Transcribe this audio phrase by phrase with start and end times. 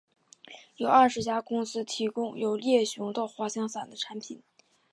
[0.77, 4.41] 有二十家公司提供由猎熊到滑翔伞的产品。